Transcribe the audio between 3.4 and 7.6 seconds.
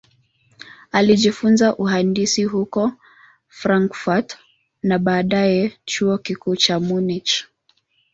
Frankfurt na baadaye Chuo Kikuu cha Munich.